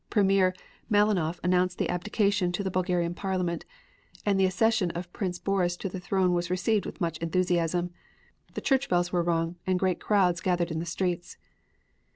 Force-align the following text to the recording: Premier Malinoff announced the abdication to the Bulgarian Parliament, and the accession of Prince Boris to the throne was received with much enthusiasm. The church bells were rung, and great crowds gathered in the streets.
Premier 0.09 0.55
Malinoff 0.89 1.39
announced 1.43 1.77
the 1.77 1.87
abdication 1.87 2.51
to 2.51 2.63
the 2.63 2.71
Bulgarian 2.71 3.13
Parliament, 3.13 3.65
and 4.25 4.39
the 4.39 4.47
accession 4.47 4.89
of 4.95 5.13
Prince 5.13 5.37
Boris 5.37 5.77
to 5.77 5.89
the 5.89 5.99
throne 5.99 6.33
was 6.33 6.49
received 6.49 6.87
with 6.87 6.99
much 6.99 7.19
enthusiasm. 7.19 7.91
The 8.55 8.61
church 8.61 8.89
bells 8.89 9.11
were 9.11 9.21
rung, 9.21 9.57
and 9.67 9.77
great 9.77 9.99
crowds 9.99 10.41
gathered 10.41 10.71
in 10.71 10.79
the 10.79 10.87
streets. 10.87 11.37